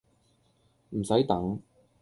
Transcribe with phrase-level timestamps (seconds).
[0.89, 1.61] 唔洗等